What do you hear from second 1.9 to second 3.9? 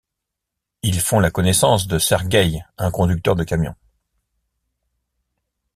Sergei, un conducteur de camion.